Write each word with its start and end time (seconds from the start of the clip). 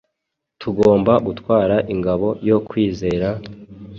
Tugomba 0.61 1.13
gutwara 1.25 1.75
ingabo 1.93 2.27
yo 2.49 2.57
kwizera, 2.67 3.29